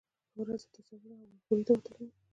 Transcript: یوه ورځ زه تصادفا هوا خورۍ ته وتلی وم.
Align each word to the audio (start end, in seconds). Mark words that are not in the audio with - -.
یوه 0.37 0.43
ورځ 0.47 0.61
زه 0.63 0.69
تصادفا 0.75 1.07
هوا 1.21 1.37
خورۍ 1.45 1.63
ته 1.67 1.71
وتلی 1.73 2.05
وم. 2.07 2.11